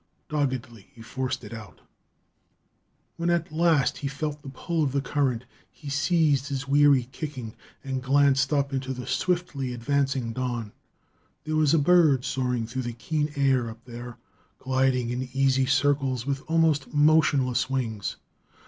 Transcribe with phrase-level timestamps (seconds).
[0.29, 1.81] Doggedly, he forced it out.
[3.17, 7.53] When at last he felt the pull of the current, he ceased his weary kicking
[7.83, 10.71] and glanced up into the swiftly advancing dawn.
[11.43, 14.17] There was a bird soaring through the keen air up there,
[14.57, 18.15] gliding in easy circles with almost motionless wings.